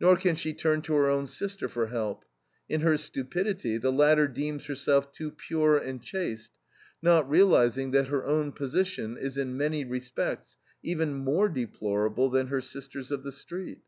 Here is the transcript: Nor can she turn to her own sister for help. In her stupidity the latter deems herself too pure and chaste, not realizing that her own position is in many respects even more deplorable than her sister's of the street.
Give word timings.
Nor 0.00 0.16
can 0.16 0.34
she 0.34 0.54
turn 0.54 0.80
to 0.80 0.94
her 0.94 1.10
own 1.10 1.26
sister 1.26 1.68
for 1.68 1.88
help. 1.88 2.24
In 2.70 2.80
her 2.80 2.96
stupidity 2.96 3.76
the 3.76 3.92
latter 3.92 4.26
deems 4.26 4.64
herself 4.64 5.12
too 5.12 5.30
pure 5.30 5.76
and 5.76 6.02
chaste, 6.02 6.52
not 7.02 7.28
realizing 7.28 7.90
that 7.90 8.08
her 8.08 8.24
own 8.24 8.52
position 8.52 9.18
is 9.18 9.36
in 9.36 9.58
many 9.58 9.84
respects 9.84 10.56
even 10.82 11.12
more 11.12 11.50
deplorable 11.50 12.30
than 12.30 12.46
her 12.46 12.62
sister's 12.62 13.10
of 13.10 13.24
the 13.24 13.32
street. 13.32 13.82